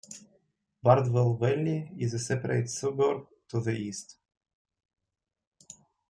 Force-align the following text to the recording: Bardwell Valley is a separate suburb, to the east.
Bardwell 0.81 1.35
Valley 1.37 1.91
is 1.99 2.15
a 2.15 2.17
separate 2.17 2.71
suburb, 2.71 3.27
to 3.49 3.59
the 3.59 3.73
east. 3.77 4.17